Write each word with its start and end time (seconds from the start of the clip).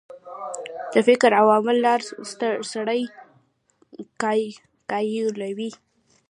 د 0.93 0.95
فکر 1.07 1.31
او 1.39 1.45
عمل 1.57 1.77
لار 1.85 2.01
سړی 2.73 3.01
قایلوي. 4.89 5.71